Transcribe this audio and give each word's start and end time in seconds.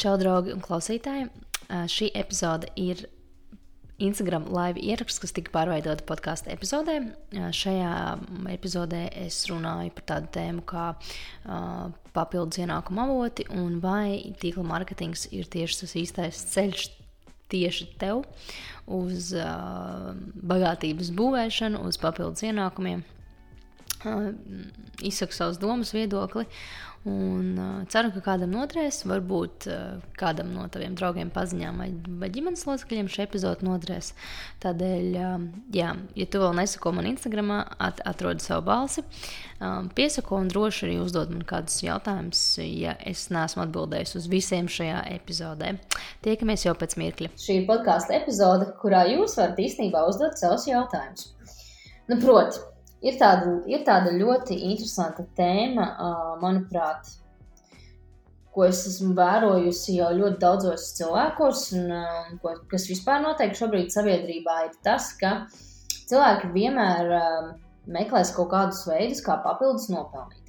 Čau, 0.00 0.14
draugi 0.16 0.54
un 0.54 0.62
klausītāji! 0.64 1.26
Šī 1.92 2.06
epizode 2.16 2.70
ir 2.80 3.02
Instagram 4.00 4.46
live 4.48 4.80
ieraksts, 4.80 5.20
kas 5.20 5.34
tika 5.36 5.52
pārveidota 5.52 6.06
podkāstu 6.08 6.48
epizodē. 6.54 6.94
Šajā 7.36 7.90
epizodē 8.54 9.02
es 9.26 9.42
runāju 9.50 9.92
par 9.98 10.06
tādu 10.14 10.32
tēmu 10.38 10.64
kā 10.72 10.86
uh, 10.94 11.92
papildus 12.16 12.62
ienākuma 12.62 13.04
avoti 13.04 13.44
un 13.52 13.76
vai 13.84 14.32
tīkla 14.40 14.64
mārketings 14.72 15.26
ir 15.36 15.52
tieši 15.52 15.82
tas 15.82 15.96
īstais 16.00 16.42
ceļš 16.54 16.88
tieši 17.52 17.90
tev 18.00 18.24
uz 18.88 19.34
uh, 19.36 20.14
bagātības 20.54 21.12
būvēšanu, 21.20 21.84
uz 21.84 22.00
papildus 22.00 22.48
ienākumiem. 22.48 23.04
Uh, 24.00 24.30
izsaku 25.04 25.36
savus 25.36 25.60
domas, 25.60 25.92
viedokli 25.92 26.48
Un 27.08 27.54
uh, 27.56 27.76
ceru, 27.88 28.10
ka 28.12 28.20
kādam 28.20 28.50
noderēs, 28.52 28.98
varbūt 29.08 29.66
uh, 29.72 30.02
kādam 30.20 30.50
no 30.52 30.66
taviem 30.68 30.92
draugiem, 30.98 31.30
paziņām 31.32 31.78
vai, 31.80 31.86
vai 32.20 32.28
ģimenes 32.34 32.66
locekļiem 32.68 33.06
šī 33.08 33.22
epizode 33.24 33.64
noderēs. 33.64 34.10
Tādēļ, 34.60 35.06
uh, 35.16 35.46
jā, 35.72 35.94
ja 36.20 36.26
tu 36.28 36.42
vēl 36.42 36.52
nesako 36.58 36.92
man 36.98 37.08
Instagram, 37.08 37.54
at, 37.80 38.02
atrodi 38.04 38.44
savu 38.44 38.66
balsi, 38.68 39.06
um, 39.64 39.88
piesako 39.96 40.42
un 40.42 40.52
droši 40.52 40.84
arī 40.90 40.98
uzdod 41.00 41.32
man 41.32 41.46
kādus 41.48 41.78
jautājumus, 41.86 42.42
ja 42.66 42.92
es 43.08 43.30
neesmu 43.32 43.64
atbildējis 43.64 44.18
uz 44.20 44.28
visiem 44.28 44.68
šajā 44.68 45.00
epizodē. 45.14 45.78
Tiekamies 46.26 46.66
jau 46.66 46.76
pēc 46.76 46.98
mirkļa. 47.00 47.32
Šī 47.40 47.62
ir 47.62 47.68
podkāstu 47.70 48.18
epizode, 48.18 48.68
kurā 48.82 49.06
jūs 49.08 49.40
varat 49.40 49.64
īstenībā 49.64 50.04
uzdot 50.12 50.36
savus 50.36 50.68
jautājumus. 50.68 51.30
Nu, 52.10 52.20
proti, 52.20 52.60
ir 53.06 53.16
tāda, 53.20 53.56
ir 53.70 53.84
tāda 53.86 54.12
ļoti 54.16 54.58
interesanta 54.70 55.24
tēma, 55.38 55.86
manuprāt, 56.42 57.08
ko 58.50 58.66
es 58.66 58.82
esmu 58.90 59.14
vērojusi 59.18 59.96
jau 60.00 60.10
ļoti 60.16 60.40
daudzos 60.42 60.90
cilvēkos, 60.98 61.64
un 61.78 62.38
ko, 62.42 62.56
kas 62.70 62.88
vispār 62.90 63.22
notiek 63.24 63.54
šobrīd 63.56 63.92
sabiedrībā, 63.94 64.56
ir 64.66 64.76
tas, 64.86 65.12
ka 65.20 65.44
cilvēki 66.10 66.50
vienmēr 66.56 67.14
meklēs 67.90 68.34
kaut 68.36 68.50
kādus 68.52 68.84
veidus, 68.88 69.22
kā 69.24 69.38
papildus 69.44 69.88
nopelnīt. 69.92 70.40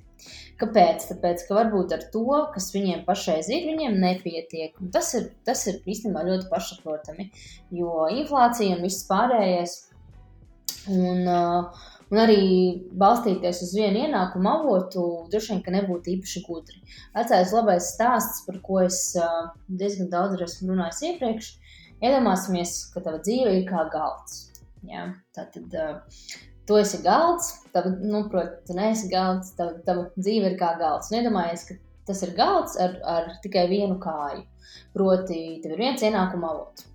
Kāpēc? 0.61 1.07
Tāpēc, 1.09 1.45
ka 1.47 1.55
varbūt 1.57 1.93
ar 1.95 2.03
to, 2.13 2.25
kas 2.53 2.67
viņiem 2.75 3.01
pašreiz 3.07 3.47
ir, 3.49 3.63
viņiem 3.69 3.95
nepietiek. 4.01 4.75
Un 4.81 4.91
tas 4.93 5.09
ir, 5.17 5.31
tas 5.47 5.63
ir 5.69 5.79
īstenībā 5.89 6.21
ļoti 6.27 6.49
pašsaprotami, 6.51 7.31
jo 7.73 8.05
inflācija 8.13 8.75
un 8.75 8.85
viss 8.85 9.07
pārējais. 9.09 9.73
Un, 10.91 11.25
uh, 11.29 11.89
un 12.11 12.19
arī 12.19 12.41
balstīties 13.01 13.61
uz 13.65 13.73
vienu 13.77 14.03
ienākumu 14.05 14.51
avotu, 14.51 15.05
droši 15.31 15.53
vien, 15.53 15.63
ka 15.65 15.73
nebūtu 15.75 16.15
īpaši 16.17 16.43
gudri. 16.47 16.81
Vecais 17.15 17.53
labais 17.55 17.89
stāsts, 17.95 18.43
par 18.47 18.59
ko 18.65 18.81
es 18.83 18.99
diezgan 19.67 20.11
daudz 20.11 20.41
esmu 20.43 20.73
runājis 20.73 21.03
iepriekš, 21.11 21.51
iedomāsimies, 22.03 22.75
ka 22.93 23.03
tava 23.05 23.21
dzīve 23.23 23.55
ir 23.59 23.67
kā 23.69 23.85
galds. 23.93 24.41
Ja? 24.89 25.07
Tātad, 25.37 25.77
tu 26.67 26.79
esi 26.81 27.01
galds, 27.05 27.53
tava, 27.75 27.93
nu, 27.95 28.25
protams, 28.31 28.67
tu 28.67 28.77
neesi 28.77 29.09
galds, 29.11 29.55
tava, 29.57 29.79
tava 29.87 30.07
dzīve 30.17 30.53
ir 30.53 30.59
kā 30.59 30.75
galds. 30.81 31.11
Un 31.11 31.21
iedomājies, 31.21 31.67
ka 31.69 31.79
tas 32.11 32.23
ir 32.27 32.35
galds 32.37 32.77
ar, 32.81 32.97
ar 33.07 33.35
tikai 33.45 33.67
vienu 33.71 33.99
kāju. 34.03 34.43
Proti, 34.95 35.41
tev 35.63 35.75
ir 35.75 35.85
viens 35.85 36.03
ienākuma 36.03 36.51
avots. 36.51 36.90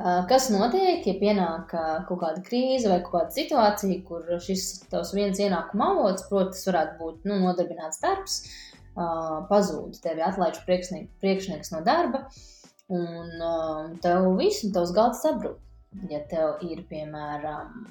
Kas 0.00 0.48
notiek, 0.50 1.04
ja 1.06 1.14
pienāk 1.20 1.72
kaut 2.08 2.20
kāda 2.22 2.42
krīze 2.46 2.88
vai 2.90 3.00
kaut 3.04 3.12
kāda 3.14 3.34
situācija, 3.36 3.98
kur 4.08 4.24
šis 4.42 4.88
tavs 4.90 5.12
viens 5.14 5.38
ienākuma 5.38 5.92
avots, 5.92 6.24
protams, 6.30 6.58
tas 6.58 6.70
varētu 6.70 6.96
būt 6.98 7.28
nu, 7.28 7.36
nodarbināts 7.44 8.00
darbs, 8.02 8.38
pazūd, 9.50 10.00
tevi 10.02 10.24
atlaiž 10.24 10.62
priekšnieks 10.66 11.74
no 11.74 11.82
darba, 11.86 12.24
un 12.92 13.96
tev 14.02 14.32
viss, 14.40 14.64
un 14.66 14.74
tavs 14.74 14.94
galds 14.96 15.22
sabrūk. 15.24 15.60
Ja 16.08 16.22
tev 16.30 16.64
ir, 16.64 16.86
piemēram, 16.88 17.84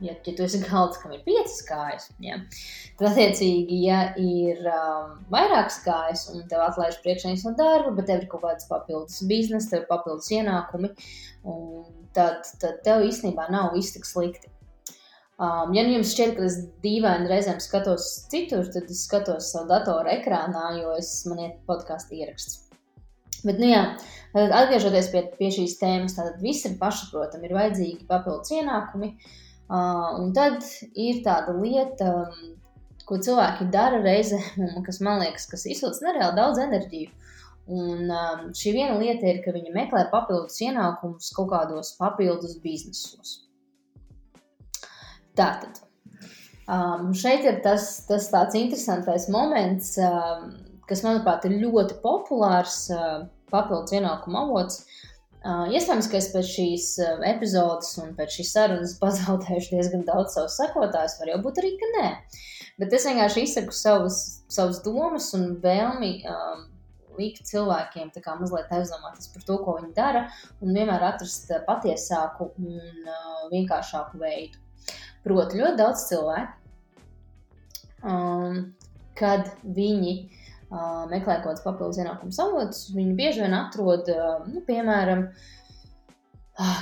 ja, 0.00 0.14
ja 0.26 0.34
tu 0.36 0.44
esi 0.44 0.60
galds, 0.64 0.98
kam 1.00 1.14
ir 1.14 1.22
piecas 1.26 1.58
kājas, 1.68 2.08
ja, 2.24 2.38
tad, 2.98 3.10
attiecīgi, 3.12 3.80
ja 3.86 4.02
ir 4.20 4.62
um, 4.66 5.18
vairākas 5.32 5.80
kājas 5.84 6.26
un 6.32 6.46
tev 6.50 6.64
atlaiž 6.64 7.00
priekšnieks 7.04 7.44
no 7.46 7.54
darba, 7.58 7.92
bet 7.98 8.08
tev 8.10 8.22
ir 8.22 8.30
kaut 8.30 8.44
kāds 8.46 8.68
papildus 8.70 9.20
biznesa, 9.30 9.74
tev 9.74 9.84
ir 9.84 9.90
papildus 9.90 10.30
ienākumi, 10.36 10.92
tad, 12.16 12.48
tad 12.62 12.80
tev 12.86 13.04
īstenībā 13.08 13.50
nav 13.52 13.74
viss 13.76 13.96
tik 13.96 14.08
slikti. 14.08 14.52
Um, 15.40 15.70
ja 15.72 15.86
nu 15.86 15.94
jums 15.94 16.10
šķiet, 16.12 16.34
ka 16.36 16.44
es 16.44 16.58
dīvaini 16.84 17.30
reizēm 17.30 17.62
skatos 17.64 18.08
citur, 18.32 18.66
tad 18.74 18.90
es 18.92 19.06
skatos 19.06 19.52
savu 19.54 19.70
datoru 19.70 20.10
ekrānā, 20.12 20.66
jo 20.82 20.92
es 20.98 21.14
man 21.28 21.40
iet 21.46 21.62
podkāstu 21.68 22.18
ieraksts. 22.18 22.66
Bet, 23.40 23.56
nu 23.56 23.70
jā, 23.70 23.84
atgriežoties 24.36 25.08
pie, 25.14 25.22
pie 25.38 25.48
šīs 25.54 25.78
tēmas, 25.80 26.18
tad 26.18 26.42
viss 26.44 26.66
ir 26.68 26.74
pašsaprotami, 26.82 27.48
ir 27.48 27.56
vajadzīgi 27.56 28.04
papildus 28.10 28.52
ienākumi. 28.52 29.14
Uh, 29.14 29.38
un 29.70 30.32
tad 30.34 30.64
ir 30.98 31.20
tāda 31.26 31.54
lieta, 31.54 32.10
um, 32.26 32.54
ko 33.06 33.18
cilvēki 33.22 33.68
dara 33.74 34.00
reizēm, 34.02 34.80
kas 34.86 35.00
man 35.04 35.22
liekas, 35.22 35.46
kas 35.50 35.66
izsūta 35.70 36.08
nereāli 36.08 36.38
daudz 36.38 36.62
enerģiju. 36.62 37.12
Un 37.70 38.10
um, 38.10 38.48
šī 38.56 38.72
viena 38.74 38.96
lieta 38.98 39.28
ir, 39.30 39.38
ka 39.44 39.54
viņi 39.54 39.70
meklē 39.74 40.08
papildus 40.10 40.58
ienākumus 40.64 41.30
kaut 41.36 41.52
kādos 41.52 41.92
papildus 42.00 42.56
biznesos. 42.64 43.44
Tātad. 45.38 45.78
Um, 46.70 47.12
šeit 47.14 47.46
ir 47.46 47.60
tas, 47.62 47.86
tas 48.08 48.26
tāds 48.30 48.58
interesantais 48.58 49.28
moments, 49.30 49.92
um, 50.02 50.50
kas, 50.90 51.04
manuprāt, 51.06 51.46
ir 51.46 51.60
ļoti 51.62 52.00
populārs 52.02 52.82
uh, 52.94 53.28
papildus 53.54 53.94
ienākumu 53.94 54.42
avots. 54.42 54.82
Uh, 54.82 55.09
iespējams, 55.44 56.08
ka 56.10 56.18
es 56.18 56.30
pēc 56.34 56.48
šīs 56.54 56.86
epizodes 57.30 57.94
un 58.02 58.14
pēc 58.18 58.38
šīs 58.38 58.54
sarunas 58.56 58.96
pazaudēšu 59.02 59.76
diezgan 59.76 60.04
daudz 60.08 60.36
savus 60.36 60.58
sekotājus, 60.60 61.18
var 61.20 61.32
jau 61.32 61.40
būt 61.46 61.62
arī, 61.62 61.74
ka 61.80 61.92
nē. 61.96 62.10
Bet 62.80 62.94
es 62.96 63.04
vienkārši 63.08 63.44
izsaku 63.44 63.76
savus, 63.76 64.18
savus 64.48 64.80
domas 64.84 65.30
un 65.36 65.50
vēlmi 65.60 66.12
um, 66.28 66.62
likt 67.18 67.44
cilvēkiem 67.48 68.12
mazliet 68.40 68.72
aizdomāties 68.72 69.28
par 69.34 69.44
to, 69.44 69.58
ko 69.64 69.76
viņi 69.80 69.92
dara, 69.96 70.22
un 70.60 70.72
vienmēr 70.72 71.04
atrast 71.10 71.50
patiesāku 71.66 72.52
un 72.56 72.80
uh, 73.04 73.48
vienkāršāku 73.52 74.20
veidu. 74.20 74.60
Proti, 75.24 75.60
ļoti 75.60 75.76
daudz 75.76 76.06
cilvēku, 76.08 76.52
um, 78.08 78.62
kad 79.18 79.50
viņi 79.64 80.14
meklē 80.70 81.40
kaut 81.40 81.48
kādas 81.48 81.64
papildus 81.64 81.98
ienākumu 81.98 82.36
avotus, 82.44 82.84
viņi 82.94 83.16
bieži 83.18 83.42
vien 83.44 83.56
atrod, 83.58 84.10
nu, 84.50 84.62
piemēram, 84.66 85.24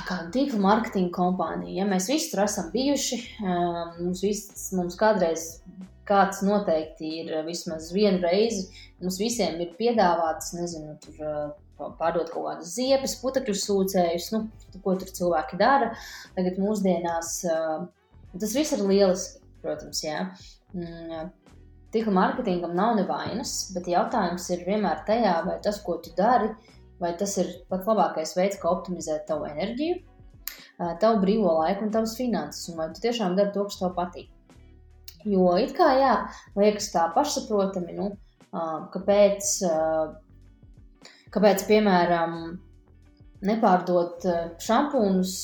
kādu 0.09 0.33
tīkla 0.35 0.59
mārketinga 0.61 1.13
kompāniju. 1.15 1.77
Ja 1.77 1.87
mēs 1.89 2.09
visi 2.11 2.29
tur 2.33 2.43
esam 2.45 2.69
bijuši, 2.73 3.19
mums, 3.41 4.21
vis, 4.25 4.43
mums 4.77 4.97
kādreiz 4.99 5.47
kāds 6.09 6.41
noteikti 6.45 7.09
ir 7.21 7.33
vismaz 7.45 7.91
vienu 7.93 8.21
reizi, 8.23 8.67
mums 9.01 9.19
visiem 9.21 9.59
ir 9.61 9.75
piedāvāts, 9.79 10.53
nezinu, 10.57 10.97
tur 11.05 11.93
pārdot 11.99 12.31
kaut 12.33 12.45
kādas 12.45 12.73
ziepes, 12.75 13.17
putekļu 13.21 13.55
sūcējus, 13.55 14.31
nu, 14.35 14.43
ko 14.83 14.97
tur 14.99 15.13
cilvēki 15.15 15.59
dara. 15.61 15.93
Tagad 16.35 16.59
mūsdienās 16.61 17.35
tas 17.45 18.55
viss 18.57 18.75
ir 18.75 18.83
lieliski, 18.85 19.39
protams, 19.63 20.03
jā. 20.03 20.25
Tīkla 21.93 22.13
mārketingam 22.13 22.75
nav 22.77 22.95
nevainas, 22.99 23.71
bet 23.73 23.87
jautājums 23.89 24.45
ir 24.53 24.61
vienmēr 24.67 25.01
tajā, 25.07 25.39
vai 25.47 25.57
tas, 25.65 25.79
ko 25.81 25.97
tu 26.03 26.11
dari, 26.17 26.51
vai 27.01 27.15
tas 27.17 27.33
ir 27.41 27.49
pats 27.71 27.87
labākais 27.89 28.35
veids, 28.37 28.59
kā 28.61 28.69
optimizēt 28.69 29.25
tavu 29.29 29.47
enerģiju, 29.49 29.97
tavu 31.01 31.21
brīvo 31.23 31.55
laiku 31.57 31.87
un 31.87 31.93
tavas 31.95 32.13
finanses, 32.19 32.69
un 32.69 32.77
vai 32.79 32.89
tu 32.93 33.01
tiešām 33.03 33.33
dari 33.39 33.53
to, 33.55 33.65
kas 33.65 33.79
tev 33.81 33.95
patīk. 33.97 34.29
Jo 35.27 35.57
it 35.59 35.73
kā 35.75 35.89
jā, 35.99 36.13
liekas 36.55 36.91
tā 36.93 37.09
pašsaprotami, 37.15 37.97
nu, 37.97 38.11
kāpēc, 38.93 39.49
kāpēc, 41.33 41.65
piemēram, 41.67 42.37
nepārdot 43.49 44.29
šampūnus, 44.63 45.35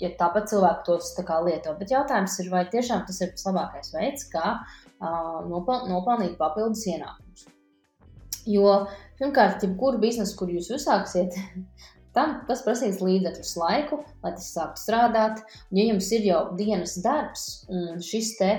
ja 0.00 0.10
tāpat 0.20 0.50
cilvēki 0.52 0.86
tos 0.86 1.14
tā 1.16 1.40
lieto. 1.44 1.74
Bet 1.80 1.92
jautājums 1.92 2.38
ir, 2.40 2.52
vai 2.52 2.66
tiešām 2.72 3.06
tas 3.08 3.20
ir 3.20 3.32
tas 3.36 3.48
labākais 3.48 3.92
veids, 3.96 4.28
kā 4.32 4.58
nopel, 5.00 5.86
nopelnīt 5.90 6.36
papildus 6.40 6.84
ienākumus. 6.90 7.46
Jo, 8.48 8.74
pirmkārt, 9.20 9.64
jebkuru 9.64 10.00
biznesu, 10.00 10.36
kur 10.38 10.52
jūs 10.52 10.70
uzsāksiet, 10.76 11.36
tam 12.16 12.40
tas 12.48 12.64
prasīs 12.66 13.00
līdzekļus 13.04 13.56
laiku, 13.60 14.02
lai 14.24 14.34
tas 14.36 14.52
sāktu 14.54 14.82
strādāt. 14.82 15.42
Un, 15.70 15.80
ja 15.80 15.88
jums 15.92 16.12
ir 16.16 16.28
jau 16.28 16.44
dienas 16.58 16.96
darbs 17.04 17.48
un 17.70 18.00
šis 18.04 18.36
te, 18.40 18.52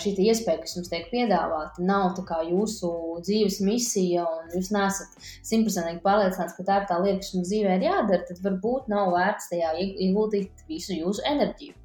šī 0.00 0.14
te 0.16 0.24
iespēja, 0.24 0.62
kas 0.62 0.76
jums 0.78 0.90
tiek 0.92 1.06
piedāvāta, 1.12 1.82
nav 1.84 2.16
jūsu 2.48 2.90
dzīves 3.26 3.60
misija, 3.64 4.24
un 4.24 4.54
jūs 4.56 4.70
nesat 4.72 5.26
simtprocentīgi 5.44 6.02
pārliecināts, 6.04 6.56
ka 6.56 6.64
tā 6.64 6.80
ir 6.80 6.88
tā 6.90 7.00
lieta, 7.02 7.20
kas 7.20 7.34
jums 7.34 7.50
dzīvē 7.50 7.78
ir 7.78 7.88
jādara, 7.90 8.24
tad 8.28 8.40
varbūt 8.44 8.88
nav 8.92 9.12
vērts 9.14 9.50
tajā 9.52 9.74
ieguldīt 9.84 10.64
visu 10.70 10.96
jūsu 10.96 11.24
enerģiju. 11.28 11.76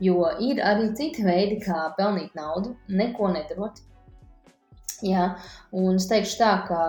Jo 0.00 0.30
ir 0.40 0.62
arī 0.64 0.90
citi 0.96 1.24
veidi, 1.24 1.58
kā 1.60 1.90
pelnīt 1.98 2.36
naudu, 2.38 2.74
neko 2.88 3.28
nedarot. 3.34 3.82
Jā, 5.04 5.26
un 5.76 5.96
es 5.96 6.06
teikšu 6.08 6.38
tā, 6.40 6.52
ka 6.68 6.80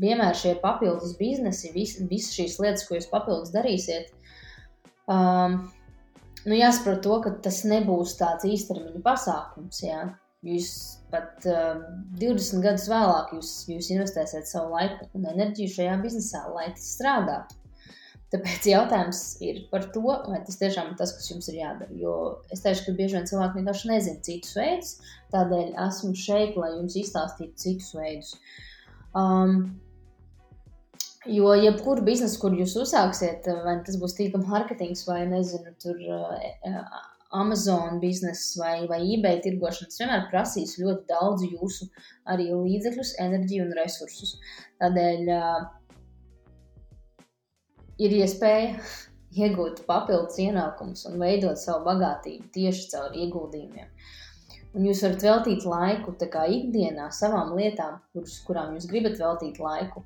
vienmēr 0.00 0.36
šie 0.36 0.54
papildus 0.60 1.16
biznesi, 1.20 1.72
visas 1.74 2.04
vis 2.10 2.28
šīs 2.34 2.58
lietas, 2.60 2.84
ko 2.88 2.98
jūs 2.98 3.08
papildus 3.12 3.52
darīsiet, 3.54 4.12
um, 5.12 5.58
nu 6.44 6.58
jāsaprot 6.58 7.02
to, 7.04 7.18
ka 7.24 7.34
tas 7.44 7.62
nebūs 7.68 8.16
tāds 8.20 8.48
īstermiņa 8.48 9.02
pasākums. 9.04 9.82
Jā. 9.84 10.06
Jūs 10.46 10.70
pat 11.10 11.46
uh, 11.48 11.80
20 12.20 12.62
gadus 12.62 12.84
vēlāk 12.92 13.32
jūs, 13.34 13.52
jūs 13.72 13.88
investēsiet 13.94 14.46
savu 14.46 14.76
laiku 14.76 15.08
un 15.16 15.24
enerģiju 15.32 15.72
šajā 15.78 15.96
biznesā, 16.04 16.44
lai 16.54 16.68
tas 16.76 16.90
strādātu. 16.92 17.56
Tāpēc 18.36 18.66
jautājums 18.68 19.20
ir 19.44 19.62
par 19.70 19.86
to, 19.94 20.02
vai 20.04 20.42
tas 20.44 20.58
tiešām 20.60 20.90
ir 20.90 20.98
tas, 21.00 21.14
kas 21.16 21.30
jums 21.30 21.48
ir 21.48 21.56
jādara. 21.62 21.88
Jo 21.96 22.12
es 22.52 22.60
teikšu, 22.64 22.84
ka 22.90 22.94
bieži 22.98 23.16
vien 23.16 23.28
cilvēki 23.30 23.60
vienkārši 23.62 23.88
nezina 23.88 24.22
citus 24.26 24.52
veidus, 24.58 24.92
tādēļ 25.32 25.72
esmu 25.86 26.12
šeit, 26.20 26.58
lai 26.60 26.74
jums 26.74 26.98
izstāstītu 27.00 27.64
citus 27.64 27.94
veidus. 27.96 28.34
Um, 29.16 29.56
jo 31.32 31.56
jebkuru 31.56 32.04
biznesu, 32.04 32.38
kur 32.42 32.58
jūs 32.60 32.76
uzsāksiet, 32.84 33.48
vai 33.64 33.78
tas 33.88 33.96
būs 34.02 34.18
tīkla 34.18 34.44
mārketings 34.44 35.06
vai 35.08 35.22
nezinu, 35.32 35.72
tur. 35.82 35.96
Uh, 36.04 37.04
Amazon 37.36 37.98
biznesa 38.00 38.60
vai, 38.62 38.86
vai 38.86 39.00
eBay 39.02 39.40
tirgošanas 39.42 39.98
vienmēr 39.98 40.28
prasīs 40.30 40.76
ļoti 40.78 41.08
daudz 41.10 41.42
jūsu 41.42 41.88
arī 42.32 42.46
līdzekļus, 42.52 43.16
enerģiju 43.24 43.64
un 43.66 43.74
resursus. 43.76 44.36
Tādēļ 44.80 45.32
uh, 45.34 45.66
ir 48.02 48.16
iespēja 48.20 48.76
iegūt 49.46 49.84
papildus 49.88 50.38
ienākumus 50.42 51.06
un 51.10 51.18
veidot 51.20 51.60
savu 51.60 51.84
bagātību 51.88 52.48
tieši 52.54 52.88
caur 52.94 53.16
ieguldījumiem. 53.16 53.90
Un 54.76 54.84
jūs 54.84 55.00
varat 55.06 55.22
veltīt 55.24 55.64
laiku 55.64 56.12
ikdienā 56.20 57.08
savām 57.10 57.54
lietām, 57.56 58.00
kuras, 58.12 58.36
kurām 58.44 58.74
jūs 58.76 58.88
gribat 58.90 59.16
veltīt 59.16 59.60
laiku, 59.62 60.02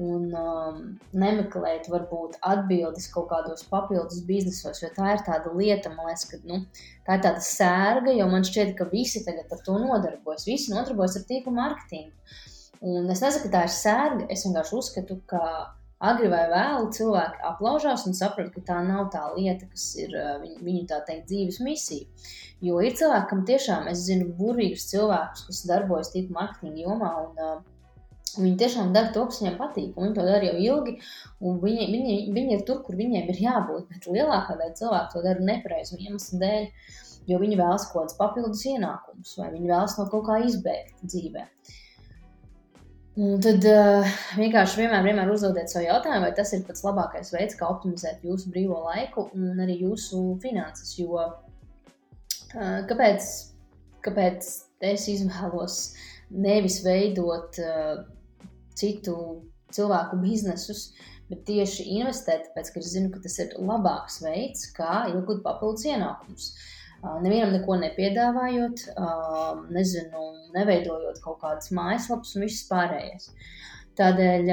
un 0.00 0.30
um, 0.32 0.78
nemeklēt, 1.12 1.88
varbūt, 1.92 2.38
atbildes 2.48 3.10
kaut 3.12 3.28
kādos 3.32 3.66
papildus 3.68 4.22
biznesos, 4.28 4.80
jo 4.80 4.88
tā 4.96 5.16
ir 5.16 5.24
tāda 5.26 5.52
lieta, 5.52 5.92
man 5.92 6.08
liekas, 6.08 6.24
ka 6.30 6.38
nu, 6.48 6.62
tā 7.06 7.18
ir 7.18 7.26
tāda 7.26 7.42
sērga, 7.44 8.14
jo 8.16 8.28
man 8.30 8.46
šķiet, 8.46 8.72
ka 8.78 8.88
visi 8.92 9.24
tagad 9.26 9.52
ar 9.52 9.60
to 9.66 9.76
nodarbojas. 9.82 10.46
Visi 10.48 10.72
nodarbojas 10.72 11.18
ar 11.20 11.28
tīkla 11.28 11.52
mārketingu. 11.58 12.38
Un 12.82 13.10
es 13.12 13.20
nesaku, 13.22 13.50
ka 13.50 13.52
tā 13.52 13.66
ir 13.68 13.74
sērga, 13.74 14.26
es 14.32 14.46
vienkārši 14.46 14.78
uzskatu, 14.78 15.18
ka 15.28 15.42
agri 16.10 16.30
vai 16.32 16.44
vēlu 16.50 16.90
cilvēki 16.96 17.42
aplaužās 17.50 18.06
un 18.08 18.16
saprot, 18.18 18.52
ka 18.54 18.62
tā 18.72 18.78
nav 18.86 19.10
tā 19.14 19.24
lieta, 19.36 19.68
kas 19.70 19.88
ir 20.02 20.14
viņu, 20.14 20.62
viņu 20.66 20.86
tā 20.90 21.02
teikt, 21.08 21.28
dzīves 21.30 21.60
misija. 21.62 22.08
Jo 22.62 22.78
ir 22.82 22.94
cilvēki, 22.98 23.28
kam 23.30 23.44
tiešām 23.46 23.90
es 23.90 24.04
zinu 24.06 24.30
burvīgus 24.38 24.88
cilvēkus, 24.90 25.46
kas 25.48 25.62
darbojas 25.70 26.12
tīpa 26.14 26.36
marketinga 26.38 26.84
jomā 26.86 27.12
un 27.24 27.40
uh, 27.42 27.60
Viņi 28.32 28.54
tiešām 28.60 28.94
dara 28.94 29.10
to, 29.12 29.26
kas 29.28 29.42
viņiem 29.42 29.56
patīk, 29.58 29.88
un 29.92 30.06
viņi 30.06 30.14
to 30.16 30.22
dara 30.24 30.46
jau 30.46 30.60
ilgi. 30.66 30.94
Viņi, 31.42 31.88
viņi, 31.92 32.14
viņi 32.32 32.54
ir 32.56 32.62
tur, 32.68 32.80
kur 32.86 32.96
viņiem 32.96 33.28
ir 33.28 33.40
jābūt. 33.44 33.90
Bet 33.90 34.08
lielākā 34.08 34.56
daļa 34.56 34.76
cilvēku 34.78 35.12
to 35.12 35.24
dara 35.26 35.44
nepareizu 35.50 35.98
iemeslu 36.00 36.40
dēļ, 36.40 36.64
jo 37.28 37.40
viņi 37.42 37.58
vēlas 37.60 37.84
kaut 37.90 37.98
kādus 37.98 38.18
papildus 38.20 38.64
ienākumus, 38.72 39.36
vai 39.36 39.50
viņi 39.52 39.68
vēlas 39.74 39.98
no 39.98 40.08
kaut 40.14 40.24
kā 40.30 40.38
izbēgt 40.46 41.04
dzīvēm. 41.04 41.74
Un 43.20 43.42
tad 43.44 43.60
uh, 43.68 44.06
vienkārši 44.40 44.78
vienmēr, 44.80 45.02
vienmēr 45.04 45.30
uzdodiet 45.34 45.68
sev 45.68 45.82
jautājumu, 45.84 46.24
vai 46.24 46.30
tas 46.36 46.54
ir 46.56 46.62
pats 46.64 46.80
labākais 46.86 47.28
veids, 47.34 47.58
kā 47.58 47.68
optimizēt 47.68 48.24
jūsu 48.24 48.48
brīvo 48.54 48.78
laiku 48.86 49.26
un 49.36 49.60
arī 49.60 49.76
jūsu 49.82 50.20
finanses. 50.40 50.94
Jo 50.96 51.18
uh, 51.20 51.34
kāpēc, 52.88 53.28
kāpēc 54.06 54.48
es 54.88 55.06
izvēlos 55.12 55.78
nevis 56.32 56.80
veidot 56.86 57.60
uh, 57.60 58.00
citu 58.80 59.18
cilvēku 59.76 60.16
biznesus, 60.24 60.94
bet 61.28 61.44
tieši 61.50 61.90
investēt, 61.98 62.48
tāpēc 62.48 62.72
ka 62.72 62.80
es 62.80 62.94
zinu, 62.94 63.12
ka 63.12 63.20
tas 63.26 63.36
ir 63.44 63.52
labāks 63.60 64.22
veids, 64.24 64.70
kā 64.72 65.02
iegūt 65.12 65.44
papildus 65.44 65.84
ienākumus. 65.92 66.48
Uh, 66.48 66.81
nevienam 67.02 67.52
neko 67.56 67.76
nepiedāvājot, 67.82 68.84
nezinu, 69.74 70.26
neveidojot 70.54 71.18
kaut 71.24 71.40
kādas 71.42 71.72
mājaslapas 71.74 72.36
un 72.36 72.46
viss 72.46 72.68
pārējais. 72.68 73.32
Tādēļ, 73.98 74.52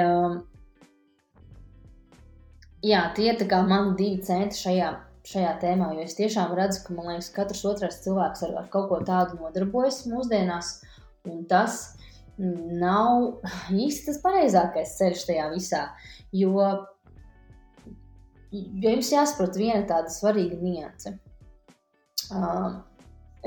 jā, 2.90 3.04
tie 3.16 3.30
ir 3.31 3.46
mani 3.69 3.96
divi 4.00 4.24
centi 4.25 4.63
šajā, 4.63 4.90
šajā 5.30 5.54
tēmā, 5.62 5.94
jo 5.96 6.07
es 6.07 6.18
tiešām 6.18 6.56
redzu, 6.57 6.84
ka 6.88 6.98
liekas, 6.98 7.31
katrs 7.36 7.63
otrais 7.69 8.01
cilvēks 8.04 8.44
ar, 8.48 8.57
ar 8.63 8.68
kaut 8.74 8.90
ko 8.90 9.00
tādu 9.06 9.40
nodarbojas 9.44 10.04
mūsdienās, 10.10 10.80
un 11.30 11.45
tas 11.52 11.81
nav 12.40 13.45
īsti 13.69 14.10
tas 14.10 14.22
pareizākais 14.24 14.98
ceļš 14.98 15.25
tajā 15.30 15.48
visā, 15.54 15.86
jo, 16.34 16.56
jo 18.50 18.94
jums 18.98 19.13
jāsaprot 19.13 19.60
viena 19.60 19.84
tāda 19.88 20.12
svarīga 20.13 20.57
nianse 20.63 21.19
Uh, 22.30 22.78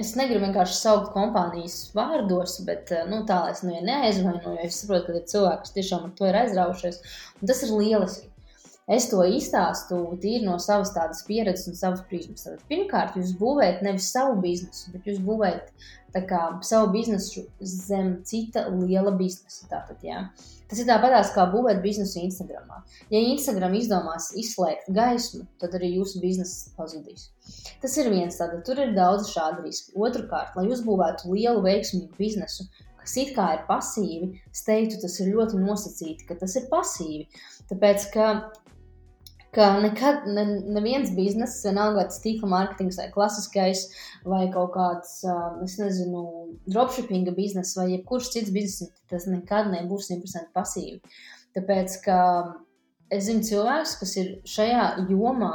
es 0.01 0.15
negribu 0.19 0.47
vienkārši 0.47 0.79
saukt 0.79 1.13
kompānijas 1.15 1.79
vārdos, 1.97 2.59
bet 2.67 2.93
nu, 3.11 3.23
tā 3.29 3.43
lai 3.45 3.55
es 3.55 3.63
nu, 3.67 3.75
ja 3.77 3.85
neaizvainoju, 3.87 4.57
jo 4.57 4.69
es 4.69 4.81
saprotu, 4.83 5.11
ka 5.11 5.21
ir 5.21 5.31
cilvēki, 5.35 5.65
kas 5.65 5.77
tiešām 5.77 6.09
ar 6.09 6.15
to 6.19 6.29
ir 6.29 6.39
aizraujušies. 6.43 7.01
Tas 7.45 7.65
ir 7.67 7.75
lieliski. 7.77 8.32
Es 8.91 9.07
to 9.13 9.23
izstāstu 9.23 9.97
tīri 10.23 10.43
no 10.43 10.57
savas 10.59 10.91
tādas 10.95 11.23
pieredzes 11.27 11.69
un 11.71 11.77
savas 11.79 12.01
prizmas. 12.09 12.43
Tad, 12.43 12.63
pirmkārt, 12.71 13.15
jūs 13.15 13.37
būvējat 13.39 13.85
nevis 13.87 14.09
savu 14.11 14.41
biznesu, 14.43 14.91
bet 14.95 15.07
jūs 15.07 15.21
būvējat 15.23 15.71
kā, 16.29 16.41
savu 16.67 16.91
biznesu 16.93 17.47
zem 17.63 18.17
cita 18.27 18.67
liela 18.75 19.15
biznesa. 19.15 19.69
Tātad, 19.71 20.03
jā. 20.03 20.25
Tas 20.69 20.81
ir 20.83 20.89
tāpatās 20.89 21.31
kā 21.35 21.47
būvēt 21.53 21.83
biznesu 21.85 22.19
Instagram. 22.25 22.69
Ja 23.13 23.21
Instagram 23.21 23.75
izdomās 23.79 24.31
izslēgt 24.41 24.91
gaismu, 24.97 25.47
tad 25.63 25.77
arī 25.79 25.95
jūsu 25.99 26.21
biznesa 26.21 26.73
pazudīs. 26.77 27.29
Tas 27.83 27.95
ir 28.01 28.11
viens, 28.11 28.39
tātad 28.41 28.65
tur 28.67 28.83
ir 28.83 28.97
daudz 28.97 29.31
šādu 29.31 29.67
risku. 29.67 29.95
Otrakārt, 30.03 30.57
lai 30.59 30.67
uzbūvētu 30.73 31.31
lielu 31.37 31.63
veiksmīgu 31.65 32.19
biznesu, 32.19 32.67
kas 33.03 33.17
it 33.21 33.35
kā 33.37 33.49
ir 33.59 33.63
pasīvi, 33.69 34.33
es 34.53 34.65
teiktu, 34.67 35.01
tas 35.03 35.19
ir 35.21 35.33
ļoti 35.35 35.61
nosacīti, 35.61 36.27
ka 36.29 36.39
tas 36.41 36.57
ir 36.61 36.69
pasīvi. 36.73 37.27
Tāpēc, 37.71 38.11
ka 38.15 38.29
ka 39.53 39.67
nekad 39.81 40.25
ne, 40.33 40.45
neviens 40.73 41.13
bizness, 41.17 41.61
vienalga 41.67 42.07
tas 42.09 42.23
tīkla 42.25 42.49
mārketings, 42.49 42.97
vai 43.01 43.11
klasiskais, 43.13 43.85
vai 44.25 44.47
kaut 44.53 44.73
kāds, 44.77 45.19
es 45.65 45.77
nezinu, 45.81 46.25
dropshippinga 46.73 47.35
bizness, 47.37 47.77
vai 47.77 47.91
jebkurš 47.91 48.33
cits 48.33 48.55
bizness, 48.55 48.95
tas 49.13 49.29
nekad 49.29 49.69
nebūs 49.75 50.09
100% 50.09 50.55
pasīvi. 50.57 51.03
Tāpēc, 51.57 51.99
ka 52.07 52.19
es 53.13 53.29
zinu 53.29 53.45
cilvēkus, 53.45 53.99
kas 54.01 54.17
ir 54.23 54.35
šajā 54.49 54.89
jomā, 55.11 55.53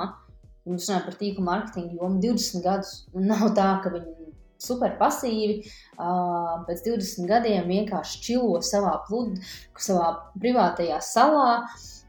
viņi 0.68 0.84
runā 0.84 1.02
par 1.08 1.18
tīkla 1.18 1.48
mārketingu 1.50 1.98
jomu 1.98 2.22
20 2.22 2.66
gadus, 2.68 2.94
un 3.18 3.32
nav 3.32 3.50
tā, 3.58 3.72
ka 3.82 3.96
viņi 3.96 4.27
super 4.62 4.96
pasīvi. 5.00 5.60
Pēc 5.98 6.86
20 6.88 7.30
gadiem 7.30 7.70
vienkārši 7.72 8.24
čilo 8.26 8.62
savā 8.66 8.96
pludmā, 9.08 9.42
savā 9.82 10.14
privātajā 10.40 11.02
salā. 11.04 11.52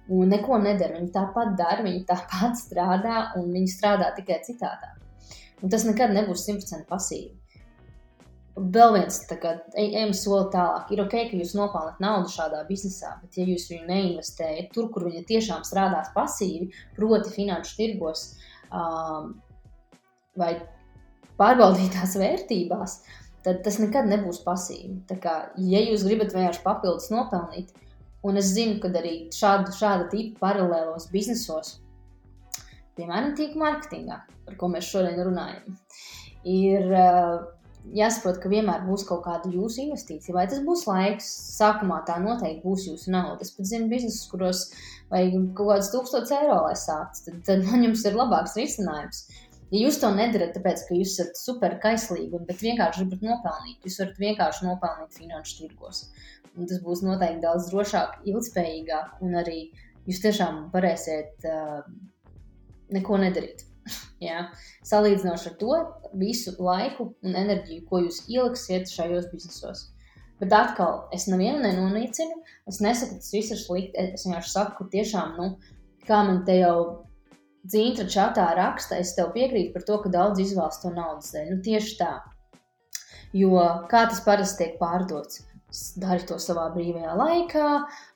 Un 0.09 0.31
neko 0.33 0.57
nedara. 0.63 0.97
Viņi 0.97 1.11
tāpat 1.13 1.53
dara, 1.59 1.85
viņi 1.85 2.07
tāpat 2.09 2.57
strādā, 2.57 3.27
un 3.37 3.51
viņi 3.53 3.75
strādā 3.75 4.09
tikai 4.17 4.39
citādā. 4.47 4.95
Un 5.61 5.73
tas 5.73 5.85
nekad 5.85 6.15
nebūs 6.15 6.47
100% 6.49 6.89
pasīvi. 6.89 7.35
Vēl 8.59 8.95
viens, 8.97 9.21
kā 9.29 9.53
ejam 9.79 10.15
soli 10.17 10.49
tālāk, 10.51 10.89
ir 10.95 11.03
ok, 11.05 11.15
ka 11.31 11.39
jūs 11.39 11.53
nopelnāt 11.55 12.01
naudu 12.03 12.33
šādā 12.33 12.65
biznesā, 12.67 13.13
bet 13.23 13.37
ja 13.39 13.45
jūs 13.47 13.69
viņu 13.71 13.87
neinvestējat 13.87 14.73
tur, 14.75 14.89
kur 14.95 15.07
viņa 15.07 15.23
tiešām 15.29 15.63
strādās 15.67 16.11
pasīvi, 16.15 16.73
proti, 16.97 17.31
finanšu 17.37 17.77
tirgos 17.79 18.25
um, 18.73 19.37
vai 20.39 20.57
pārbaudītās 21.39 22.17
vērtībās, 22.21 23.01
tad 23.47 23.63
tas 23.65 23.79
nekad 23.83 24.11
nebūs 24.11 24.43
pasīvi. 24.47 25.03
Tā 25.09 25.19
kā, 25.23 25.37
ja 25.63 25.83
jūs 25.87 26.07
gribat 26.07 26.35
vienkārši 26.35 26.65
papildus 26.65 27.13
nopelnīt, 27.15 27.73
Un 28.27 28.39
es 28.41 28.51
zinu, 28.55 28.79
ka 28.83 28.91
arī 28.99 29.13
šādu, 29.35 29.73
šāda 29.79 30.09
tipa 30.11 30.49
paralēlos 30.49 31.07
biznesos, 31.13 31.77
piemēram, 32.99 33.37
tīkla 33.39 33.63
mārketingā, 33.63 34.17
par 34.49 34.59
ko 34.59 34.71
mēs 34.73 34.89
šodien 34.91 35.21
runājam, 35.29 35.77
ir 36.43 36.91
uh, 36.99 37.37
jāsaprot, 37.95 38.41
ka 38.43 38.51
vienmēr 38.51 38.83
būs 38.89 39.07
kaut 39.07 39.23
kāda 39.29 39.53
jūsu 39.55 39.85
investīcija. 39.85 40.35
Vai 40.35 40.49
tas 40.51 40.65
būs 40.67 40.83
laiks, 40.91 41.31
sākumā 41.61 42.01
tā 42.09 42.19
noteikti 42.25 42.65
būs 42.67 42.89
jūsu 42.91 43.15
nauda. 43.15 43.47
Es 43.47 43.55
pat 43.55 43.71
zinu 43.71 43.87
biznesus, 43.93 44.27
kuros 44.33 44.65
vajag 45.13 45.39
kaut 45.55 45.71
kādus 45.77 45.93
tūkstošus 45.95 46.35
eiro, 46.41 46.59
lai 46.67 46.75
sāktu. 46.75 47.29
Tad, 47.29 47.41
tad 47.47 47.67
man 47.71 47.87
jums 47.87 48.03
ir 48.03 48.19
labāks 48.19 48.59
risinājums. 48.59 49.29
Ja 49.69 49.83
jūs 49.83 49.99
to 50.01 50.09
nedarat, 50.17 50.55
tāpēc, 50.57 50.87
ka 50.89 50.97
jūs 50.97 51.15
esat 51.19 51.37
super 51.37 51.75
kaislīgi, 51.83 52.41
bet 52.49 52.63
vienkārši 52.65 53.05
gribat 53.05 53.27
nopelnīt, 53.27 53.83
jūs 53.85 53.99
varat 54.01 54.21
vienkārši 54.23 54.65
nopelnīt 54.65 55.19
finanšu 55.19 55.59
tirgos. 55.59 56.07
Un 56.57 56.71
tas 56.71 56.81
būs 56.83 57.03
noteikti 57.05 57.45
daudz 57.45 57.69
drošāk, 57.69 58.23
ilgspējīgāk, 58.33 59.19
un 59.25 59.37
arī 59.43 59.59
jūs 60.09 60.23
tiešām 60.25 60.63
varēsiet 60.73 61.45
uh, 61.49 61.83
neko 62.97 63.21
nedarīt. 63.21 63.67
Jā. 64.29 64.47
Salīdzinoši 64.89 65.53
ar 65.53 65.59
to 65.61 65.77
visu 66.17 66.55
laiku 66.57 67.11
un 67.21 67.37
enerģiju, 67.37 67.85
ko 67.91 68.01
jūs 68.07 68.25
ieliksiet 68.33 68.89
šajos 68.89 69.29
biznesos. 69.35 69.85
Bet 70.41 70.55
atkal, 70.55 71.03
es 71.13 71.27
nevienu 71.29 71.61
nenonīcinu, 71.65 72.41
es 72.71 72.81
nesaku, 72.81 73.19
tas 73.21 73.35
viss 73.35 73.53
ir 73.53 73.61
slikti. 73.61 74.09
Es 74.15 74.25
vienkārši 74.25 74.55
saku, 74.55 74.77
ka 74.79 74.91
tiešām, 74.97 75.37
nu, 75.37 75.77
kā 76.09 76.23
man 76.25 76.45
te 76.47 76.61
jau 76.61 77.08
dzīvo 77.69 78.09
čatā 78.11 78.49
raksta, 78.59 78.99
es 79.03 79.15
tev 79.17 79.33
piekrītu 79.37 79.75
par 79.77 79.85
to, 79.89 80.01
ka 80.05 80.13
daudz 80.15 80.43
izvēlas 80.43 80.81
to 80.83 80.93
naudas 80.95 81.33
dēļ. 81.35 81.53
Nu, 81.53 81.61
tieši 81.65 81.97
tā. 82.01 82.13
Jo 83.37 83.61
kā 83.91 84.07
tas 84.09 84.23
parasti 84.25 84.65
tiek 84.65 84.77
pārdots? 84.81 85.45
Dari 86.01 86.25
to 86.25 86.39
savā 86.41 86.71
brīvajā 86.73 87.15
laikā, 87.19 87.71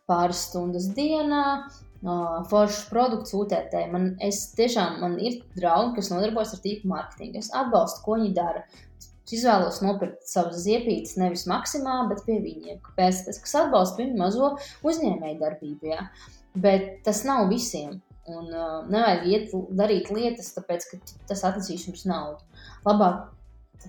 pāris 0.08 0.46
stundas 0.48 0.86
dienā, 0.96 1.42
uh, 1.68 2.38
foršs 2.48 2.86
produkts 2.88 3.34
UTT. 3.36 3.74
Man, 3.92 4.14
es 4.24 4.46
tiešām, 4.56 5.02
man 5.02 5.18
ir 5.20 5.42
draugi, 5.56 5.98
kas 5.98 6.08
nodarbojas 6.14 6.56
ar 6.56 6.62
tīklu 6.64 6.92
mārketingu. 6.94 7.42
Es 7.42 7.52
atbalstu, 7.52 8.00
ko 8.06 8.16
viņi 8.20 8.32
dara. 8.38 8.64
Es 9.02 9.36
izvēlos 9.36 9.82
nopirkt 9.84 10.24
savus 10.28 10.64
ziepītes 10.64 11.18
nevis 11.20 11.44
maksimā, 11.50 12.02
bet 12.10 12.24
pie 12.26 12.40
viņiem. 12.42 12.80
Kāpēc? 12.88 13.26
Tas, 13.28 13.42
kas 13.44 13.54
atbalsta 13.66 14.02
viņu 14.02 14.16
mazo 14.18 14.54
uzņēmēju 14.88 15.38
darbību. 15.44 15.92
Ja? 15.92 16.08
Bet 16.56 17.04
tas 17.06 17.22
nav 17.28 17.52
visiem. 17.52 18.00
Un 18.30 18.52
uh, 18.54 18.82
nevajag 18.86 19.24
iet, 19.26 19.54
darīt 19.74 20.10
lietas, 20.14 20.52
tāpēc, 20.54 20.84
ka 20.90 20.98
tas 21.30 21.42
atnesīs 21.48 21.88
jums 21.88 22.04
naudu. 22.06 22.44
Labāk 22.86 23.32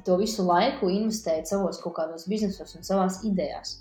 to 0.06 0.18
visu 0.18 0.46
laiku 0.48 0.90
investēt 0.90 1.50
savos 1.50 1.78
kaut 1.84 1.94
kādos 2.00 2.26
biznesos 2.30 2.74
un 2.78 2.86
savās 2.88 3.20
idejās. 3.28 3.78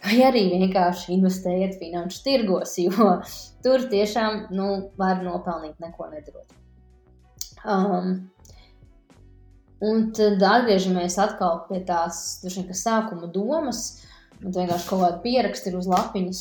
Vai 0.00 0.20
arī 0.24 0.46
vienkārši 0.52 1.12
investējiet 1.16 1.76
finanšu 1.80 2.22
tirgos, 2.24 2.76
jo 2.86 3.16
tur 3.64 3.88
tiešām 3.90 4.46
nu, 4.54 4.68
var 5.00 5.24
nopelnīt 5.26 5.80
neko 5.82 6.08
nedarot. 6.12 6.54
Um, 7.60 8.30
un 9.84 10.06
tad 10.16 10.40
atgriežamies 10.40 11.18
atkal 11.20 11.64
pie 11.68 11.82
tās 11.88 12.38
duši, 12.44 12.64
sākuma 12.78 13.28
domas. 13.34 14.00
Man 14.40 14.54
vienkārši 14.54 14.88
kaut 14.88 15.02
kāda 15.02 15.20
pieraksta 15.24 15.68
ir 15.68 15.76
uz 15.76 15.90
lapiņas. 15.90 16.40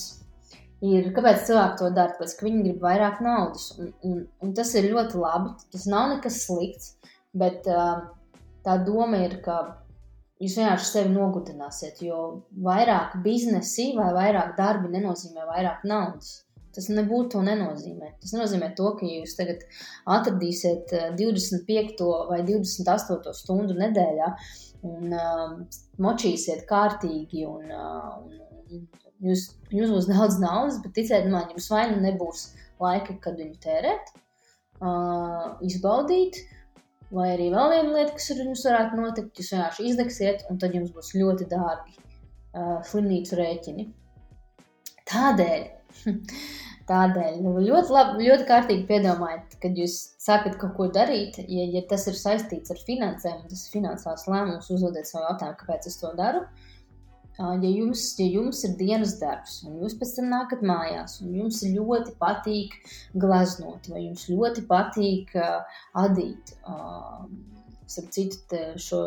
Ir, 0.86 1.10
kāpēc 1.16 1.42
cilvēki 1.50 1.80
to 1.82 1.90
dara? 1.92 2.14
Tāpēc, 2.16 2.38
ka 2.40 2.46
viņi 2.48 2.64
grib 2.64 2.84
vairāk 2.86 3.20
naudas. 3.24 3.66
Un, 3.80 3.92
un, 4.08 4.22
un 4.46 4.54
tas 4.56 4.72
ir 4.80 4.88
ļoti 4.94 5.20
labi. 5.20 5.52
Tas 5.74 5.86
nav 5.92 6.14
nekas 6.14 6.40
slikts. 6.46 6.94
Bet 7.36 7.68
uh, 7.70 8.06
tā 8.66 8.78
doma 8.88 9.20
ir, 9.26 9.36
ka 9.44 9.60
jūs 10.40 10.56
vienkārši 10.60 10.88
sevi 10.88 11.12
nogurdināsiet, 11.14 12.00
jo 12.06 12.20
vairāk 12.66 13.20
biznesi 13.26 13.92
vai 13.98 14.12
vairāk 14.16 14.56
darbi 14.58 14.92
nenozīmē 14.96 15.48
vairāk 15.50 15.84
naudas. 15.90 16.40
Tas 16.76 16.88
nebūtu 16.94 17.34
to 17.34 17.44
nenozīmē. 17.44 18.14
Tas 18.22 18.32
nenozīmē 18.36 18.72
to, 18.78 18.92
ka 19.00 19.08
jūs 19.08 19.36
tagad 19.36 19.66
atradīsiet 20.08 20.94
25. 21.20 22.04
Eh, 22.06 22.28
vai 22.30 22.44
28. 22.48 23.34
stundu 23.36 23.76
nedēļā 23.80 24.30
un 24.88 25.12
uh, 25.12 25.58
močīsiet 26.00 26.64
kārtīgi 26.70 27.44
un, 27.50 27.66
uh, 27.74 28.14
un 28.22 28.38
jūs, 28.70 29.50
jums 29.74 29.96
būs 29.96 30.10
daudz 30.14 30.40
naudas, 30.44 30.80
bet 30.84 30.96
ticiet 30.98 31.28
man, 31.32 31.50
jums 31.54 31.70
vai 31.74 31.88
nu 31.92 32.00
nebūs 32.06 32.50
laika, 32.80 33.18
kad 33.24 33.40
viņu 33.42 33.60
tērēt, 33.66 34.14
uh, 34.80 35.60
izbaudīt, 35.66 36.40
Vai 37.10 37.32
arī 37.34 37.48
vēl 37.50 37.72
viena 37.74 37.94
lieta, 37.96 38.14
kas 38.14 38.30
ar 38.36 38.42
jums 38.44 38.64
varētu 38.68 38.98
notikt, 39.00 39.40
jūs 39.42 39.50
vienkārši 39.56 39.86
izdegsiet, 39.90 40.44
un 40.52 40.60
tad 40.62 40.76
jums 40.78 40.92
būs 40.94 41.16
ļoti 41.18 41.48
dārgi 41.50 41.96
uh, 41.98 42.76
slimnīcu 42.86 43.40
rēķini. 43.40 43.86
Tādēļ, 45.10 45.64
tādēļ 46.92 47.40
nu, 47.42 47.56
ļoti, 47.66 47.96
labi, 47.96 48.28
ļoti 48.30 48.46
kārtīgi 48.52 48.86
piedomājiet, 48.92 49.58
kad 49.64 49.82
jūs 49.82 49.98
sākat 50.22 50.60
kaut 50.62 50.76
ko 50.78 50.92
darīt, 51.00 51.42
ja, 51.50 51.66
ja 51.66 51.82
tas 51.90 52.06
ir 52.12 52.20
saistīts 52.20 52.70
ar 52.76 52.86
finansēm, 52.86 53.42
tas 53.50 53.66
ir 53.66 53.80
finansiāls 53.80 54.30
lēmums, 54.30 54.70
uzdodiet 54.78 55.10
sev 55.10 55.26
jautājumu, 55.26 55.58
kāpēc 55.64 55.90
es 55.90 55.98
to 56.04 56.14
daru. 56.20 56.46
Uh, 56.46 56.79
ja 57.40 57.70
jums, 57.72 58.04
ja 58.20 58.28
jums 58.28 58.64
ir 58.68 58.76
dienas 58.80 59.16
darbs, 59.22 59.62
un 59.68 59.80
jūs 59.84 59.96
pēc 60.00 60.16
tam 60.18 60.28
nākat 60.34 60.64
mājās, 60.66 61.20
un 61.24 61.38
jums 61.38 61.62
ļoti 61.64 62.16
patīk 62.20 62.76
gleznot, 63.16 63.88
vai 63.92 64.04
jums 64.10 64.28
ļoti 64.32 64.66
patīk 64.68 65.32
uh, 65.40 65.80
adīt, 66.04 66.54
uh, 66.68 67.24
starp 67.88 68.12
citu, 68.16 68.60
šo 68.84 69.06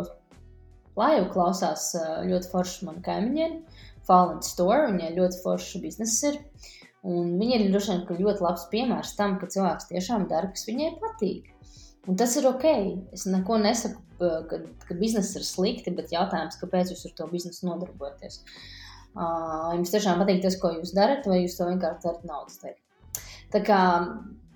laivu 0.96 1.28
klausās 1.34 1.90
uh, 1.98 2.22
ļoti 2.28 2.52
forši 2.54 2.88
man 2.88 3.02
kaimiņiem, 3.04 3.60
Fallen 4.08 4.40
Store, 4.46 4.88
viņai 4.88 5.12
ļoti 5.18 5.42
forši 5.44 5.82
biznesa 5.84 6.32
ir. 6.32 6.40
Un 7.02 7.34
viņa 7.38 7.58
ir 7.58 7.70
droši 7.70 7.96
vien 7.98 8.24
ļoti 8.24 8.44
labs 8.44 8.68
piemērs 8.72 9.16
tam, 9.18 9.36
ka 9.38 9.50
cilvēks 9.50 9.88
tiešām 9.90 10.28
dara, 10.30 10.50
kas 10.54 10.68
viņai 10.68 10.94
patīk. 11.02 11.51
Un 12.10 12.18
tas 12.18 12.34
ir 12.38 12.46
ok. 12.50 12.64
Es 13.14 13.26
neko 13.30 13.58
nesaku, 13.62 14.00
ka, 14.50 14.60
ka 14.88 14.96
biznesa 14.98 15.38
ir 15.38 15.46
slikti, 15.46 15.94
bet 15.94 16.14
jautājums, 16.14 16.58
kāpēc 16.60 16.90
jūs 16.94 17.04
ar 17.08 17.16
to 17.18 17.28
biznesu 17.30 17.68
nodarbojaties? 17.68 18.40
Uh, 19.12 19.74
jums 19.76 19.92
tiešām 19.92 20.22
patīk 20.22 20.40
tas, 20.42 20.56
ko 20.58 20.72
jūs 20.72 20.94
darat, 20.96 21.26
vai 21.28 21.42
jūs 21.42 21.58
to 21.58 21.68
vienkārši 21.68 22.06
darat 22.06 22.26
naudas 22.26 22.58
dēļ? 22.62 22.78
Tā 23.52 23.60
kā 23.66 23.80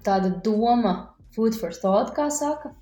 tāda 0.06 0.32
doma, 0.42 0.94
food 1.36 1.58
for 1.58 1.76
thought, 1.76 2.14
kā 2.16 2.30
saka, 2.32 2.72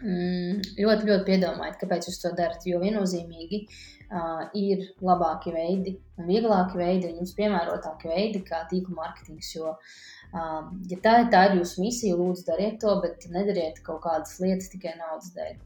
mm, 0.00 0.62
ļoti, 0.80 1.10
ļoti 1.10 1.26
piedomājiet, 1.28 1.78
kāpēc 1.82 2.08
jūs 2.08 2.22
to 2.22 2.32
darat. 2.38 2.64
Jo 2.66 2.80
viennozīmīgi 2.82 3.66
uh, 4.14 4.44
ir 4.56 4.84
labāki 5.04 5.52
veidi 5.54 5.96
un 6.18 6.28
vieglāki 6.30 6.78
veidi, 6.78 7.10
un 7.10 7.22
jums 7.22 7.34
piemērotāki 7.38 8.10
veidi, 8.10 8.42
kā 8.46 8.62
tīkla 8.70 8.96
mārketings. 9.00 9.50
Jo 9.56 9.72
uh, 9.74 10.70
ja 10.90 11.00
tā, 11.04 11.16
tā 11.32 11.44
ir 11.50 11.58
jūsu 11.60 11.82
misija, 11.84 12.18
lūdzu, 12.20 12.46
dariet 12.48 12.80
to, 12.82 12.94
bet 13.02 13.26
nedariet 13.34 13.80
kaut 13.86 14.04
kādas 14.06 14.38
lietas 14.42 14.70
tikai 14.72 14.96
naudas 15.00 15.32
dēļ. 15.36 15.56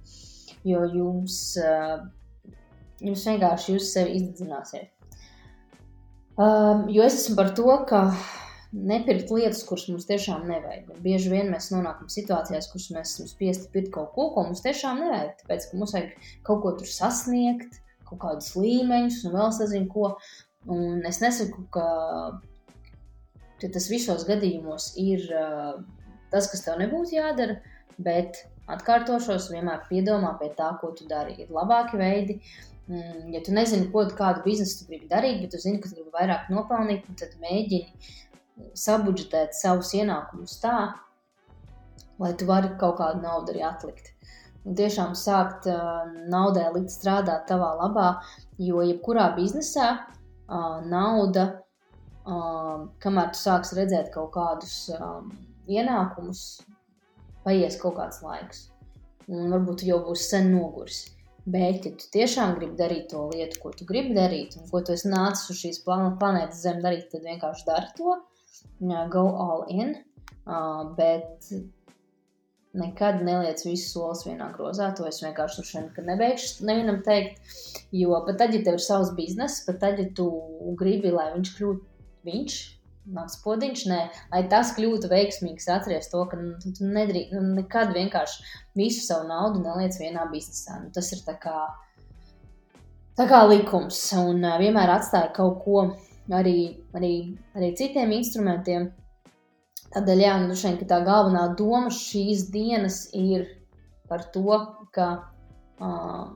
Jo 0.68 0.84
jums, 0.94 1.38
uh, 1.62 2.54
jums 3.04 3.26
vienkārši 3.30 3.76
jūs 3.76 3.92
sevi 3.94 4.18
izdedzināsiet. 4.18 4.92
Um, 6.38 6.86
jo 6.94 7.02
es 7.02 7.16
esmu 7.18 7.34
par 7.40 7.48
to, 7.58 7.66
ka 7.90 8.04
nepirkt 8.72 9.30
lietas, 9.32 9.64
kuras 9.66 9.88
mums 9.90 10.06
tiešām 10.06 10.44
nevajag. 10.46 10.90
Un 10.92 11.00
bieži 11.02 11.32
vien 11.32 11.50
mēs 11.52 11.70
nonākam 11.72 12.10
situācijās, 12.12 12.68
kuras 12.72 12.88
mēs 12.94 13.14
esam 13.14 13.30
spiesti 13.30 13.70
pirkt 13.72 13.90
kaut 13.94 14.12
ko, 14.14 14.28
ko 14.34 14.44
mums 14.46 14.62
tiešām 14.64 15.00
nevajag. 15.02 15.32
Tāpēc, 15.42 15.68
ka 15.70 15.80
mums 15.80 15.94
vajag 15.96 16.32
kaut 16.46 16.62
ko 16.64 16.74
tur 16.78 16.90
sasniegt, 16.92 17.80
kaut 18.08 18.20
kādus 18.24 18.54
līmeņus 18.58 19.22
un 19.28 19.36
vēl 19.36 19.54
sazinu 19.56 19.90
ko. 19.92 20.12
Un 20.68 21.04
es 21.08 21.20
nesaku, 21.22 21.64
ka 21.72 21.86
tas 23.62 23.88
visos 23.90 24.26
gadījumos 24.28 24.92
ir 25.00 25.24
uh, 25.34 25.78
tas, 26.32 26.48
kas 26.50 26.64
tev 26.64 26.78
nebūtu 26.80 27.16
jādara, 27.16 27.58
bet 27.98 28.42
atkārtošos, 28.70 29.48
vienmēr 29.52 29.86
piedomā 29.88 30.34
pie 30.40 30.50
tā, 30.58 30.72
ko 30.80 30.92
tu 30.96 31.08
dari. 31.10 31.36
Ir 31.42 31.52
labāki 31.54 32.00
veidi. 32.00 32.38
Mm, 32.88 33.32
ja 33.34 33.42
tu 33.44 33.52
nezini, 33.52 33.90
ko 33.92 34.04
kādu 34.16 34.44
biznesu 34.46 34.80
tu 34.80 34.90
gribi 34.92 35.10
darīt, 35.10 35.42
bet 35.42 35.52
tu 35.52 35.60
zini, 35.60 35.80
ka 35.82 35.90
tu 35.90 35.98
gribi 35.98 36.14
vairāk 36.14 36.48
nopelnīt, 36.52 37.08
tad 37.20 37.34
mēģini 37.42 38.72
sabudžetēt 38.78 39.56
savus 39.56 39.92
ienākumus 39.94 40.56
tā, 40.62 40.76
lai 42.18 42.32
tu 42.38 42.48
vari 42.48 42.72
kaut 42.80 42.96
kādu 43.00 43.22
naudu 43.22 43.54
arī 43.54 43.64
atlikt. 43.68 44.12
Un 44.66 44.74
tiešām 44.76 45.14
sākt 45.16 45.68
naudai 46.28 46.66
likt 46.74 46.92
strādāt 46.92 47.46
tavā 47.48 47.70
labā, 47.78 48.08
jo 48.58 48.82
jebkurā 48.84 49.30
biznesā 49.36 49.92
nauda 50.90 51.46
kamēr 53.02 53.30
tu 53.32 53.40
sāksi 53.40 53.78
redzēt 53.78 54.10
kaut 54.14 54.32
kādus 54.34 54.88
um, 54.96 55.30
ienākumus, 55.68 56.42
paies 57.44 57.78
kaut 57.80 57.96
kāds 57.98 58.20
laiks. 58.24 58.66
Un 59.28 59.52
varbūt 59.52 59.84
jau 59.88 60.00
būs 60.06 60.28
sen 60.30 60.52
noguris. 60.54 61.06
Bet, 61.48 61.86
ja 61.86 61.94
tu 61.96 62.08
tiešām 62.12 62.58
gribi 62.58 62.76
darīt 62.76 63.06
to 63.12 63.22
lietu, 63.30 63.60
ko 63.62 63.72
tu 63.72 63.86
gribi 63.88 64.12
darīt, 64.16 64.58
un 64.60 64.68
ko 64.68 64.82
tu 64.84 64.92
esi 64.92 65.08
nācis 65.08 65.48
uz 65.52 65.62
šīs 65.62 65.80
planētas 65.86 66.60
Zemes 66.60 66.84
darīt, 66.84 67.06
tad 67.12 67.24
vienkārši 67.24 67.64
dari 67.68 67.92
to. 67.96 68.18
Go 69.12 69.24
all 69.28 69.64
in. 69.72 69.96
Uh, 70.48 70.92
bet 70.96 71.48
nekad 72.76 73.22
neliec 73.24 73.62
visus 73.64 73.92
solus 73.94 74.24
vienā 74.26 74.50
grozā. 74.56 74.90
To 74.96 75.06
es 75.08 75.22
vienkārši 75.24 75.62
tur 75.62 75.84
nekad 75.86 76.08
nebeigšu 76.08 76.66
nevienam 76.68 77.02
teikt. 77.06 77.40
Jo 77.94 78.20
pat 78.26 78.40
tad, 78.42 78.56
ja 78.56 78.64
tev 78.64 78.78
ir 78.78 78.84
savs 78.84 79.14
bizness, 79.16 79.64
pat 79.66 79.80
tad, 79.84 80.02
ja 80.02 80.08
tu 80.16 80.28
gribi, 80.78 81.12
lai 81.14 81.30
viņš 81.36 81.54
kļūtu 81.56 82.28
viņš, 82.28 82.58
mans 83.14 83.38
podiņš, 83.44 83.84
nē, 83.88 84.00
lai 84.32 84.42
tas 84.52 84.74
kļūtu 84.76 85.10
veiksmīgs, 85.10 85.68
atceries 85.72 86.10
to, 86.12 86.24
ka 86.28 86.38
nu, 86.40 86.56
tu 86.60 86.84
nedrīkst, 86.84 87.34
nu, 87.36 87.54
nekad 87.56 87.94
vienkārši 87.96 88.44
visu 88.78 89.04
savu 89.06 89.28
naudu 89.30 89.62
neliec 89.64 89.96
vienā 90.00 90.26
biznesā. 90.32 90.82
Nu, 90.82 90.92
tas 90.94 91.08
ir 91.16 91.24
tā 91.26 91.38
kā, 91.40 91.64
tā 93.18 93.28
kā 93.30 93.42
likums, 93.48 94.00
un 94.18 94.44
uh, 94.44 94.58
vienmēr 94.60 94.92
atstāja 94.98 95.32
kaut 95.36 95.62
ko 95.64 95.84
arī, 96.36 96.58
arī, 96.96 97.14
arī 97.56 97.72
citiem 97.78 98.12
instrumentiem. 98.18 98.90
Tādēļ, 99.94 100.20
jā, 100.20 100.34
nu, 100.44 100.56
šeit, 100.58 100.82
tā 100.88 100.98
galvenā 101.04 101.46
doma 101.56 101.88
šīs 101.94 102.48
dienas 102.52 103.06
ir 103.16 103.46
par 104.08 104.26
to, 104.34 104.58
ka 104.92 105.08
uh, 105.80 106.28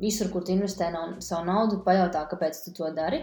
visur, 0.00 0.30
kur 0.32 0.44
tu 0.44 0.52
investē 0.52 0.90
savu 1.24 1.46
naudu, 1.48 1.80
pajautā, 1.86 2.26
kāpēc 2.28 2.60
tu 2.64 2.74
to 2.76 2.90
dari. 2.96 3.22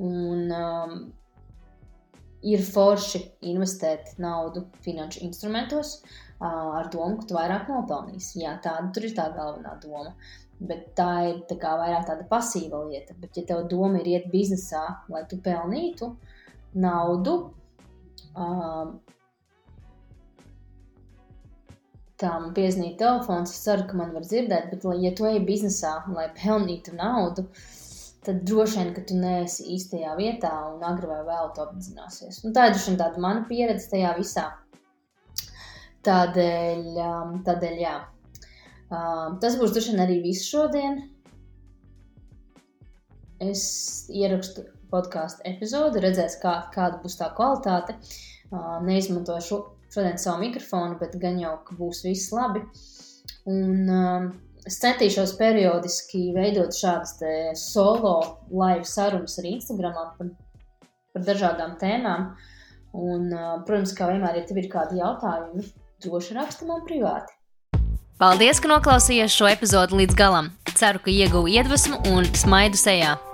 Un 0.00 0.48
um, 0.56 0.94
ir 2.40 2.64
forši 2.64 3.20
investēt 3.50 4.14
naudu 4.22 4.64
finanšu 4.84 5.24
instrumentos 5.26 5.98
uh, 6.00 6.78
ar 6.80 6.88
domu, 6.92 7.18
ka 7.20 7.28
tu 7.28 7.36
vairāk 7.36 7.68
nopelnīsi. 7.68 8.40
Jā, 8.44 8.56
tāda 8.64 8.88
tur 8.94 9.08
ir 9.08 9.16
tā 9.16 9.28
galvenā 9.36 9.76
doma. 9.82 10.14
Bet 10.60 10.90
tā 10.96 11.12
ir 11.30 11.38
tā 11.48 11.56
kā 11.60 11.72
vairāk 11.80 12.04
tāda 12.08 12.26
pasīva 12.28 12.82
lieta. 12.88 13.16
Bet, 13.20 13.32
ja 13.36 13.46
tev 13.48 13.64
doma 13.68 14.00
ir 14.00 14.10
iet 14.14 14.28
biznesā, 14.32 14.82
lai 15.12 15.24
tu 15.28 15.40
pelnītu 15.44 16.14
naudu, 16.80 17.36
um, 18.36 18.94
tā 22.20 22.30
man 22.36 22.54
piezīmē 22.56 22.94
telefons, 23.00 23.52
es 23.54 23.64
ceru, 23.64 23.86
ka 23.88 23.98
man 23.98 24.14
var 24.16 24.26
dzirdēt, 24.26 24.70
bet, 24.72 24.86
ja 25.04 25.12
tu 25.16 25.28
ej 25.28 25.40
biznesā, 25.46 25.92
lai 26.14 26.28
pelnītu 26.36 26.94
naudu, 26.98 27.46
tad 28.26 28.42
droši 28.48 28.80
vien, 28.80 28.90
ka 28.96 29.04
tu 29.08 29.16
neesi 29.20 29.68
īstajā 29.76 30.16
vietā 30.18 30.52
un 30.68 30.84
agri 30.84 31.08
vai 31.08 31.20
vēl 31.28 31.52
to 31.56 31.64
apzināsies. 31.66 32.42
Nu, 32.44 32.52
tā 32.56 32.68
ir 32.68 32.74
droši 32.74 32.92
vien 32.92 33.00
tāda 33.00 33.22
mana 33.24 33.46
pieredze 33.48 33.88
tajā 33.92 34.12
visā. 34.18 34.48
Tādēļ, 36.06 36.84
um, 37.04 37.38
tādēļ 37.44 37.80
jā. 37.80 37.94
Um, 38.90 39.38
tas 39.40 39.56
būs 39.60 39.72
droši 39.76 39.94
vien 39.94 40.04
arī 40.04 40.20
viss 40.24 40.48
šodien. 40.48 41.00
Es 43.40 43.62
ierakstu 44.12 44.66
podkāstu 44.90 45.44
epizodi, 45.48 46.02
redzēs, 46.04 46.38
kā, 46.42 46.56
kāda 46.74 47.00
būs 47.02 47.18
tā 47.20 47.30
kvalitāte. 47.36 47.96
Neizmantošu 48.86 49.60
šodien 49.94 50.18
savu 50.18 50.44
mikrofonu, 50.44 50.98
bet 51.00 51.16
gan 51.22 51.38
jau, 51.40 51.56
ka 51.66 51.76
būs 51.78 52.04
viss 52.06 52.32
labi. 52.34 52.62
Un, 53.50 53.90
es 54.66 54.78
centīšos 54.82 55.36
periodiski 55.38 56.30
veidot 56.36 56.74
šādas 56.76 57.18
solo 57.58 58.14
live 58.50 58.86
sarunas 58.88 59.38
arī 59.40 59.56
Instagram 59.58 59.98
par, 60.18 60.32
par 61.14 61.28
dažādām 61.28 61.76
tēmām. 61.80 62.32
Un, 62.90 63.30
protams, 63.66 63.94
kā 63.94 64.10
vienmēr, 64.10 64.40
ja 64.40 64.46
tev 64.48 64.58
ir 64.58 64.70
kādi 64.72 64.98
jautājumi, 64.98 65.68
droši 66.02 66.34
raksti 66.38 66.66
man 66.70 66.82
privāti. 66.88 67.36
Paldies, 68.20 68.58
ka 68.60 68.68
noklausījāties 68.68 69.32
šo 69.32 69.48
epizodu 69.48 69.96
līdz 70.02 70.18
galam. 70.18 70.50
Ceru, 70.74 71.00
ka 71.00 71.14
ieguvu 71.14 71.48
iedvesmu 71.54 72.02
un 72.10 72.28
smaidu 72.36 72.76
sejā. 72.76 73.14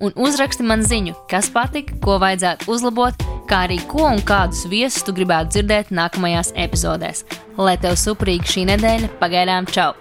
un 0.00 0.16
uzraksti 0.16 0.66
man 0.66 0.84
ziņu, 0.86 1.14
kas 1.30 1.50
patika, 1.54 1.96
ko 2.04 2.18
vajadzētu 2.22 2.70
uzlabot, 2.72 3.24
kā 3.50 3.64
arī 3.68 3.80
ko 3.90 4.06
un 4.10 4.22
kādus 4.26 4.66
viesus 4.72 5.04
tu 5.06 5.14
gribētu 5.16 5.56
dzirdēt 5.56 5.94
nākamajās 5.94 6.54
epizodēs. 6.56 7.26
Lai 7.60 7.76
tev 7.80 7.98
suprīgi 8.00 8.54
šī 8.56 8.70
nedēļa, 8.74 9.16
pagaidām 9.20 9.68
čau! 9.70 9.92